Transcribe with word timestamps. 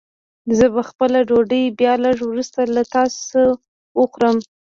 زه 0.57 0.65
به 0.73 0.81
خپله 0.89 1.19
ډوډۍ 1.29 1.63
بيا 1.79 1.93
لږ 2.05 2.17
وروسته 2.25 2.59
له 2.75 2.83
تاسو 2.95 3.41
وخورم. 3.99 4.37